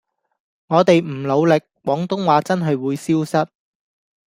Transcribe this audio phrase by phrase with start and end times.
[0.65, 1.53] 我地唔努力
[1.83, 3.47] 廣東話真係會消失